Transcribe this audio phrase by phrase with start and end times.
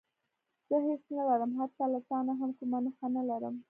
[0.67, 3.55] زه هېڅ نه لرم حتی له تا نه هم کومه نښه نه لرم.